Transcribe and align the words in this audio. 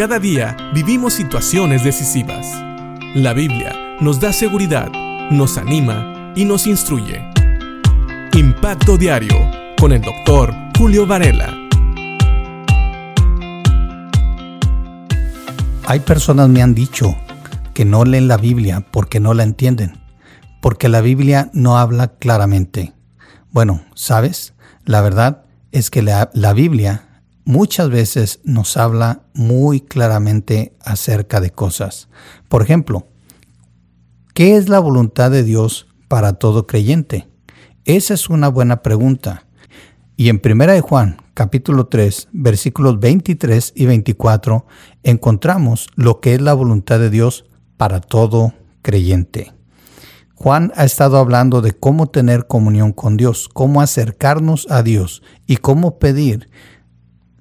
Cada 0.00 0.18
día 0.18 0.56
vivimos 0.72 1.12
situaciones 1.12 1.84
decisivas. 1.84 2.46
La 3.14 3.34
Biblia 3.34 3.98
nos 4.00 4.18
da 4.18 4.32
seguridad, 4.32 4.90
nos 5.30 5.58
anima 5.58 6.32
y 6.34 6.46
nos 6.46 6.66
instruye. 6.66 7.22
Impacto 8.32 8.96
Diario 8.96 9.36
con 9.78 9.92
el 9.92 10.00
doctor 10.00 10.54
Julio 10.78 11.06
Varela. 11.06 11.54
Hay 15.84 16.00
personas 16.00 16.48
me 16.48 16.62
han 16.62 16.74
dicho 16.74 17.14
que 17.74 17.84
no 17.84 18.06
leen 18.06 18.26
la 18.26 18.38
Biblia 18.38 18.82
porque 18.90 19.20
no 19.20 19.34
la 19.34 19.42
entienden, 19.42 20.00
porque 20.62 20.88
la 20.88 21.02
Biblia 21.02 21.50
no 21.52 21.76
habla 21.76 22.14
claramente. 22.14 22.94
Bueno, 23.50 23.82
¿sabes? 23.94 24.54
La 24.86 25.02
verdad 25.02 25.44
es 25.72 25.90
que 25.90 26.00
la, 26.00 26.30
la 26.32 26.54
Biblia 26.54 27.09
muchas 27.44 27.90
veces 27.90 28.40
nos 28.44 28.76
habla 28.76 29.22
muy 29.34 29.80
claramente 29.80 30.74
acerca 30.80 31.40
de 31.40 31.50
cosas. 31.50 32.08
Por 32.48 32.62
ejemplo, 32.62 33.08
¿qué 34.34 34.56
es 34.56 34.68
la 34.68 34.78
voluntad 34.78 35.30
de 35.30 35.42
Dios 35.42 35.86
para 36.08 36.34
todo 36.34 36.66
creyente? 36.66 37.28
Esa 37.84 38.14
es 38.14 38.28
una 38.28 38.48
buena 38.48 38.82
pregunta. 38.82 39.46
Y 40.16 40.28
en 40.28 40.40
1 40.44 40.66
de 40.66 40.80
Juan, 40.80 41.16
capítulo 41.34 41.86
3, 41.86 42.28
versículos 42.32 43.00
23 43.00 43.72
y 43.74 43.86
24, 43.86 44.66
encontramos 45.02 45.88
lo 45.94 46.20
que 46.20 46.34
es 46.34 46.42
la 46.42 46.52
voluntad 46.52 46.98
de 46.98 47.08
Dios 47.08 47.46
para 47.78 48.00
todo 48.00 48.52
creyente. 48.82 49.54
Juan 50.34 50.72
ha 50.74 50.84
estado 50.84 51.18
hablando 51.18 51.60
de 51.60 51.72
cómo 51.72 52.06
tener 52.06 52.46
comunión 52.46 52.92
con 52.92 53.16
Dios, 53.16 53.48
cómo 53.52 53.80
acercarnos 53.80 54.66
a 54.70 54.82
Dios 54.82 55.22
y 55.46 55.56
cómo 55.56 55.98
pedir 55.98 56.48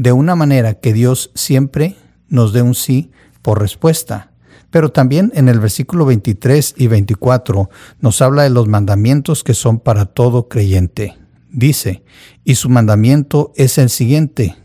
de 0.00 0.12
una 0.12 0.34
manera 0.34 0.80
que 0.80 0.94
Dios 0.94 1.30
siempre 1.34 1.94
nos 2.30 2.54
dé 2.54 2.62
un 2.62 2.74
sí 2.74 3.10
por 3.42 3.60
respuesta. 3.60 4.32
Pero 4.70 4.92
también 4.92 5.30
en 5.34 5.50
el 5.50 5.60
versículo 5.60 6.06
23 6.06 6.76
y 6.78 6.86
24 6.86 7.68
nos 8.00 8.22
habla 8.22 8.44
de 8.44 8.48
los 8.48 8.66
mandamientos 8.66 9.44
que 9.44 9.52
son 9.52 9.78
para 9.78 10.06
todo 10.06 10.48
creyente. 10.48 11.18
Dice, 11.50 12.02
y 12.44 12.54
su 12.54 12.70
mandamiento 12.70 13.52
es 13.56 13.76
el 13.76 13.90
siguiente. 13.90 14.56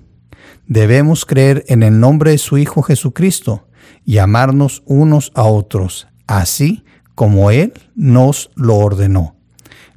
Debemos 0.67 1.25
creer 1.25 1.66
en 1.67 1.83
el 1.83 2.00
nombre 2.00 2.31
de 2.31 2.38
su 2.38 2.58
Hijo 2.58 2.81
Jesucristo 2.81 3.67
y 4.06 4.19
amarnos 4.19 4.83
unos 4.86 5.33
a 5.36 5.44
otros, 5.44 6.08
así 6.28 6.86
como 7.13 7.52
Él 7.52 7.73
nos 7.94 8.52
lo 8.56 8.78
ordenó. 8.78 9.36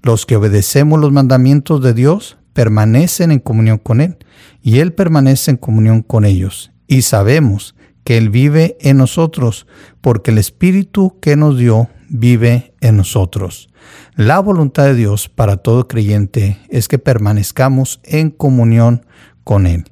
Los 0.02 0.26
que 0.26 0.34
obedecemos 0.34 0.98
los 0.98 1.12
mandamientos 1.12 1.80
de 1.80 1.94
Dios 1.94 2.38
permanecen 2.58 3.30
en 3.30 3.38
comunión 3.38 3.78
con 3.78 4.00
Él 4.00 4.16
y 4.60 4.80
Él 4.80 4.92
permanece 4.92 5.52
en 5.52 5.58
comunión 5.58 6.02
con 6.02 6.24
ellos. 6.24 6.72
Y 6.88 7.02
sabemos 7.02 7.76
que 8.02 8.18
Él 8.18 8.30
vive 8.30 8.76
en 8.80 8.96
nosotros, 8.96 9.68
porque 10.00 10.32
el 10.32 10.38
Espíritu 10.38 11.20
que 11.20 11.36
nos 11.36 11.56
dio 11.56 11.88
vive 12.08 12.74
en 12.80 12.96
nosotros. 12.96 13.68
La 14.16 14.40
voluntad 14.40 14.86
de 14.86 14.96
Dios 14.96 15.28
para 15.28 15.58
todo 15.58 15.86
creyente 15.86 16.58
es 16.68 16.88
que 16.88 16.98
permanezcamos 16.98 18.00
en 18.02 18.30
comunión 18.30 19.06
con 19.44 19.64
Él, 19.64 19.84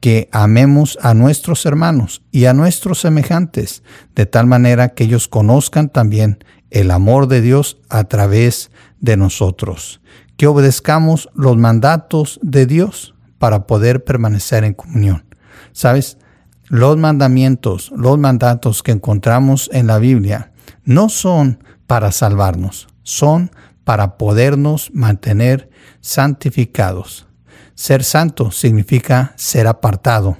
que 0.00 0.30
amemos 0.32 0.98
a 1.02 1.12
nuestros 1.12 1.66
hermanos 1.66 2.22
y 2.32 2.46
a 2.46 2.54
nuestros 2.54 3.00
semejantes, 3.00 3.82
de 4.14 4.24
tal 4.24 4.46
manera 4.46 4.94
que 4.94 5.04
ellos 5.04 5.28
conozcan 5.28 5.90
también 5.90 6.42
el 6.70 6.90
amor 6.90 7.28
de 7.28 7.42
Dios 7.42 7.76
a 7.90 8.04
través 8.04 8.70
de 8.98 9.18
nosotros, 9.18 10.00
que 10.38 10.46
obedezcamos 10.46 11.28
los 11.34 11.56
mandatos 11.56 12.38
de 12.42 12.64
Dios 12.64 13.14
para 13.38 13.66
poder 13.66 14.04
permanecer 14.04 14.64
en 14.64 14.72
comunión. 14.72 15.24
¿Sabes? 15.72 16.16
Los 16.68 16.96
mandamientos, 16.96 17.92
los 17.96 18.18
mandatos 18.18 18.82
que 18.84 18.92
encontramos 18.92 19.68
en 19.72 19.88
la 19.88 19.98
Biblia 19.98 20.52
no 20.84 21.08
son 21.08 21.64
para 21.88 22.12
salvarnos, 22.12 22.86
son 23.02 23.50
para 23.82 24.16
podernos 24.16 24.90
mantener 24.94 25.70
santificados. 26.00 27.26
Ser 27.74 28.04
santo 28.04 28.52
significa 28.52 29.32
ser 29.36 29.66
apartado. 29.66 30.38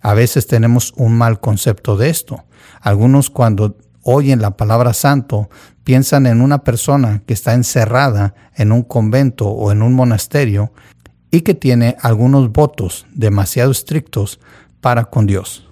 A 0.00 0.14
veces 0.14 0.46
tenemos 0.46 0.94
un 0.96 1.12
mal 1.18 1.40
concepto 1.40 1.98
de 1.98 2.08
esto. 2.08 2.44
Algunos 2.80 3.28
cuando 3.28 3.76
oyen 4.06 4.40
la 4.40 4.56
palabra 4.56 4.94
santo 4.94 5.50
piensan 5.84 6.26
en 6.26 6.40
una 6.40 6.64
persona 6.64 7.22
que 7.26 7.34
está 7.34 7.54
encerrada 7.54 8.34
en 8.54 8.72
un 8.72 8.82
convento 8.82 9.48
o 9.48 9.72
en 9.72 9.82
un 9.82 9.94
monasterio 9.94 10.72
y 11.30 11.40
que 11.42 11.54
tiene 11.54 11.96
algunos 12.00 12.52
votos 12.52 13.06
demasiado 13.12 13.72
estrictos 13.72 14.40
para 14.80 15.06
con 15.06 15.26
Dios. 15.26 15.68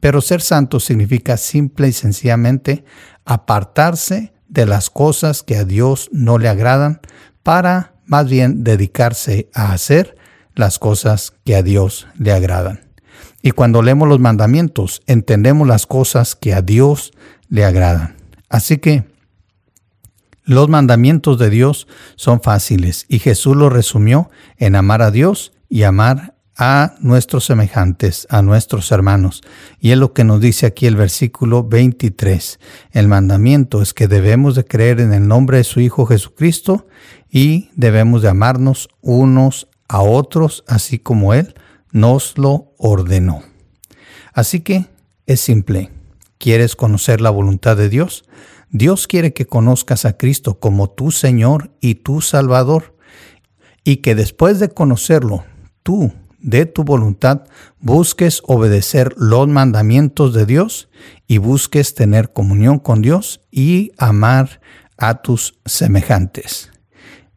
Pero 0.00 0.20
ser 0.20 0.42
santo 0.42 0.80
significa 0.80 1.36
simple 1.36 1.88
y 1.88 1.92
sencillamente 1.92 2.84
apartarse 3.24 4.32
de 4.48 4.66
las 4.66 4.90
cosas 4.90 5.42
que 5.42 5.56
a 5.56 5.64
Dios 5.64 6.08
no 6.12 6.38
le 6.38 6.48
agradan 6.48 7.00
para 7.42 7.94
más 8.04 8.28
bien 8.28 8.64
dedicarse 8.64 9.50
a 9.54 9.72
hacer 9.72 10.16
las 10.54 10.78
cosas 10.78 11.32
que 11.44 11.56
a 11.56 11.62
Dios 11.62 12.06
le 12.18 12.32
agradan. 12.32 12.80
Y 13.42 13.52
cuando 13.52 13.82
leemos 13.82 14.08
los 14.08 14.18
mandamientos, 14.18 15.02
entendemos 15.06 15.66
las 15.68 15.86
cosas 15.86 16.34
que 16.34 16.54
a 16.54 16.62
Dios 16.62 17.12
le 17.48 17.64
agradan. 17.64 18.16
Así 18.48 18.78
que 18.78 19.04
los 20.44 20.68
mandamientos 20.68 21.38
de 21.38 21.50
Dios 21.50 21.86
son 22.16 22.40
fáciles 22.40 23.04
y 23.08 23.18
Jesús 23.18 23.56
los 23.56 23.72
resumió 23.72 24.30
en 24.56 24.76
amar 24.76 25.02
a 25.02 25.10
Dios 25.10 25.52
y 25.68 25.82
amar 25.82 26.34
a 26.56 26.94
nuestros 27.00 27.44
semejantes, 27.44 28.26
a 28.30 28.42
nuestros 28.42 28.90
hermanos. 28.90 29.42
Y 29.78 29.92
es 29.92 29.98
lo 29.98 30.12
que 30.12 30.24
nos 30.24 30.40
dice 30.40 30.66
aquí 30.66 30.86
el 30.86 30.96
versículo 30.96 31.62
23. 31.62 32.58
El 32.92 33.06
mandamiento 33.08 33.80
es 33.80 33.94
que 33.94 34.08
debemos 34.08 34.56
de 34.56 34.64
creer 34.64 35.00
en 35.00 35.12
el 35.12 35.28
nombre 35.28 35.58
de 35.58 35.64
su 35.64 35.80
Hijo 35.80 36.04
Jesucristo 36.06 36.88
y 37.30 37.70
debemos 37.76 38.22
de 38.22 38.28
amarnos 38.28 38.88
unos 39.02 39.68
a 39.88 40.00
otros, 40.02 40.64
así 40.66 40.98
como 40.98 41.32
Él 41.32 41.54
nos 41.92 42.36
lo 42.36 42.72
ordenó. 42.76 43.42
Así 44.32 44.60
que 44.60 44.86
es 45.26 45.40
simple. 45.40 45.97
¿Quieres 46.38 46.76
conocer 46.76 47.20
la 47.20 47.30
voluntad 47.30 47.76
de 47.76 47.88
Dios? 47.88 48.24
Dios 48.70 49.06
quiere 49.06 49.32
que 49.32 49.46
conozcas 49.46 50.04
a 50.04 50.16
Cristo 50.16 50.58
como 50.58 50.90
tu 50.90 51.10
Señor 51.10 51.70
y 51.80 51.96
tu 51.96 52.20
Salvador, 52.20 52.96
y 53.84 53.96
que 53.96 54.14
después 54.14 54.60
de 54.60 54.68
conocerlo, 54.68 55.44
tú, 55.82 56.12
de 56.38 56.66
tu 56.66 56.84
voluntad, 56.84 57.44
busques 57.80 58.42
obedecer 58.46 59.14
los 59.16 59.48
mandamientos 59.48 60.34
de 60.34 60.46
Dios 60.46 60.88
y 61.26 61.38
busques 61.38 61.94
tener 61.94 62.32
comunión 62.32 62.78
con 62.78 63.02
Dios 63.02 63.40
y 63.50 63.92
amar 63.98 64.60
a 64.96 65.22
tus 65.22 65.58
semejantes. 65.64 66.70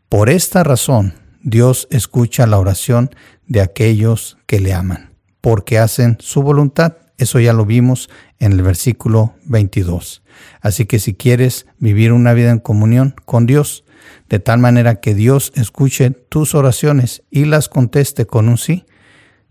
Por 0.09 0.29
esta 0.29 0.63
razón, 0.63 1.13
Dios 1.41 1.87
escucha 1.89 2.45
la 2.45 2.59
oración 2.59 3.09
de 3.47 3.61
aquellos 3.61 4.37
que 4.45 4.59
le 4.59 4.73
aman, 4.73 5.15
porque 5.39 5.79
hacen 5.79 6.17
su 6.19 6.43
voluntad. 6.43 6.97
Eso 7.21 7.39
ya 7.39 7.53
lo 7.53 7.67
vimos 7.67 8.09
en 8.39 8.51
el 8.53 8.63
versículo 8.63 9.35
22. 9.45 10.23
Así 10.59 10.87
que 10.87 10.97
si 10.97 11.13
quieres 11.13 11.67
vivir 11.77 12.13
una 12.13 12.33
vida 12.33 12.49
en 12.49 12.57
comunión 12.57 13.13
con 13.25 13.45
Dios, 13.45 13.85
de 14.27 14.39
tal 14.39 14.57
manera 14.57 15.01
que 15.01 15.13
Dios 15.13 15.51
escuche 15.53 16.09
tus 16.09 16.55
oraciones 16.55 17.21
y 17.29 17.45
las 17.45 17.69
conteste 17.69 18.25
con 18.25 18.49
un 18.49 18.57
sí, 18.57 18.87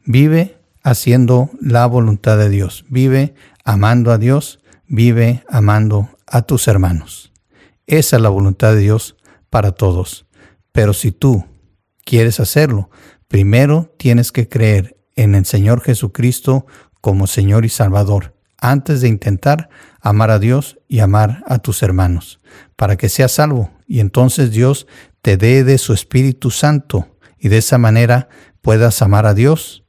vive 0.04 0.58
haciendo 0.82 1.48
la 1.60 1.86
voluntad 1.86 2.38
de 2.38 2.48
Dios, 2.48 2.84
vive 2.88 3.34
amando 3.64 4.10
a 4.10 4.18
Dios, 4.18 4.58
vive 4.88 5.44
amando 5.48 6.08
a 6.26 6.42
tus 6.42 6.66
hermanos. 6.66 7.32
Esa 7.86 8.16
es 8.16 8.22
la 8.22 8.30
voluntad 8.30 8.74
de 8.74 8.80
Dios 8.80 9.14
para 9.48 9.70
todos. 9.70 10.26
Pero 10.72 10.92
si 10.92 11.12
tú 11.12 11.44
quieres 12.04 12.40
hacerlo, 12.40 12.90
primero 13.28 13.94
tienes 13.96 14.32
que 14.32 14.48
creer 14.48 14.96
en 15.14 15.36
el 15.36 15.46
Señor 15.46 15.82
Jesucristo 15.82 16.66
como 17.00 17.26
Señor 17.26 17.64
y 17.64 17.68
Salvador 17.68 18.34
antes 18.60 19.00
de 19.00 19.08
intentar 19.08 19.70
amar 20.00 20.30
a 20.30 20.38
Dios 20.38 20.78
y 20.86 21.00
amar 21.00 21.42
a 21.46 21.58
tus 21.58 21.82
hermanos, 21.82 22.40
para 22.76 22.96
que 22.96 23.08
seas 23.08 23.32
salvo 23.32 23.70
y 23.86 24.00
entonces 24.00 24.50
Dios 24.50 24.86
te 25.22 25.36
dé 25.36 25.64
de 25.64 25.78
su 25.78 25.92
Espíritu 25.92 26.50
Santo 26.50 27.08
y 27.38 27.48
de 27.48 27.58
esa 27.58 27.78
manera 27.78 28.28
puedas 28.62 29.02
amar 29.02 29.26
a 29.26 29.34
Dios, 29.34 29.84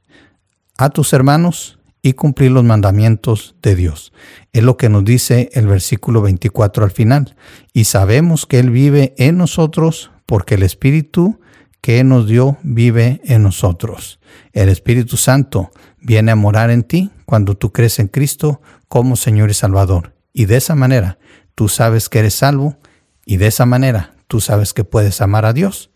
a 0.78 0.90
tus 0.90 1.12
hermanos 1.12 1.78
y 2.02 2.14
cumplir 2.14 2.50
los 2.50 2.64
mandamientos 2.64 3.54
de 3.62 3.76
Dios. 3.76 4.12
Es 4.52 4.62
lo 4.64 4.76
que 4.76 4.88
nos 4.88 5.04
dice 5.04 5.50
el 5.52 5.68
versículo 5.68 6.20
24 6.20 6.84
al 6.84 6.90
final. 6.90 7.36
Y 7.72 7.84
sabemos 7.84 8.44
que 8.46 8.58
Él 8.58 8.70
vive 8.70 9.14
en 9.18 9.38
nosotros 9.38 10.10
porque 10.26 10.56
el 10.56 10.64
Espíritu 10.64 11.38
que 11.80 12.02
nos 12.04 12.26
dio 12.26 12.58
vive 12.62 13.20
en 13.24 13.42
nosotros. 13.42 14.18
El 14.52 14.68
Espíritu 14.68 15.16
Santo 15.16 15.70
viene 16.02 16.32
a 16.32 16.36
morar 16.36 16.70
en 16.70 16.82
ti 16.82 17.10
cuando 17.24 17.56
tú 17.56 17.72
crees 17.72 17.98
en 17.98 18.08
Cristo 18.08 18.60
como 18.88 19.16
Señor 19.16 19.50
y 19.50 19.54
Salvador. 19.54 20.14
Y 20.32 20.46
de 20.46 20.56
esa 20.56 20.74
manera 20.74 21.18
tú 21.54 21.68
sabes 21.68 22.08
que 22.08 22.18
eres 22.18 22.34
salvo 22.34 22.76
y 23.24 23.36
de 23.36 23.46
esa 23.46 23.66
manera 23.66 24.14
tú 24.26 24.40
sabes 24.40 24.72
que 24.72 24.84
puedes 24.84 25.20
amar 25.20 25.44
a 25.44 25.52
Dios 25.52 25.90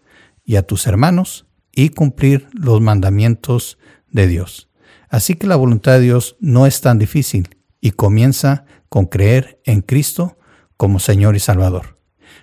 y 0.45 0.57
a 0.57 0.63
tus 0.63 0.87
hermanos 0.87 1.47
y 1.73 1.91
cumplir 1.91 2.49
los 2.53 2.81
mandamientos 2.81 3.79
de 4.11 4.27
Dios. 4.27 4.71
Así 5.09 5.35
que 5.35 5.47
la 5.47 5.57
voluntad 5.57 5.93
de 5.93 6.01
Dios 6.01 6.37
no 6.41 6.67
es 6.67 6.81
tan 6.81 6.99
difícil 6.99 7.57
y 7.81 7.91
comienza 7.93 8.65
con 8.89 9.07
creer 9.07 9.61
en 9.65 9.83
Cristo 9.83 10.39
como 10.77 10.99
Señor 10.99 11.37
y 11.37 11.41
Salvador. 11.41 11.99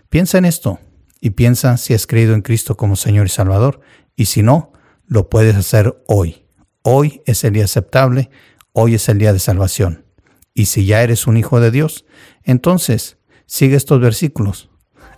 Piensa 0.10 0.38
en 0.38 0.46
esto 0.46 0.80
y 1.20 1.32
piensa 1.32 1.78
si 1.78 1.94
has 1.94 2.08
creído 2.08 2.34
en 2.34 2.42
Cristo 2.42 2.78
como 2.78 2.96
Señor 2.96 3.26
y 3.26 3.30
Salvador 3.30 3.80
y 4.16 4.26
si 4.26 4.44
no, 4.44 4.74
lo 5.06 5.30
puedes 5.30 5.56
hacer 5.56 6.02
hoy. 6.08 6.43
Hoy 6.86 7.22
es 7.26 7.46
el 7.46 7.54
día 7.54 7.64
aceptable, 7.64 8.30
hoy 8.74 8.96
es 8.96 9.08
el 9.08 9.18
día 9.18 9.32
de 9.32 9.40
salvación. 9.40 10.06
Y 10.54 10.66
si 10.66 10.86
ya 10.86 11.02
eres 11.02 11.28
un 11.28 11.38
hijo 11.38 11.62
de 11.62 11.72
Dios, 11.72 12.06
entonces 12.44 13.18
sigue 13.46 13.78
estos 13.78 14.02
versículos. 14.02 14.70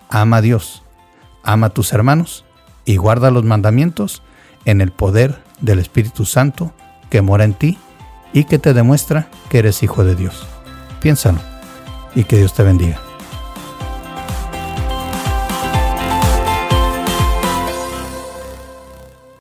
Ama 0.09 0.37
a 0.37 0.41
Dios, 0.41 0.83
ama 1.43 1.67
a 1.67 1.69
tus 1.71 1.91
hermanos 1.91 2.45
y 2.85 2.97
guarda 2.97 3.31
los 3.31 3.43
mandamientos 3.43 4.21
en 4.65 4.79
el 4.79 4.91
poder 4.91 5.39
del 5.59 5.79
Espíritu 5.79 6.25
Santo 6.25 6.71
que 7.09 7.23
mora 7.23 7.45
en 7.45 7.55
ti 7.55 7.79
y 8.31 8.43
que 8.43 8.59
te 8.59 8.75
demuestra 8.75 9.29
que 9.49 9.57
eres 9.57 9.81
hijo 9.81 10.03
de 10.03 10.15
Dios. 10.15 10.45
Piénsalo 11.01 11.39
y 12.13 12.25
que 12.25 12.37
Dios 12.37 12.53
te 12.53 12.61
bendiga. 12.61 13.04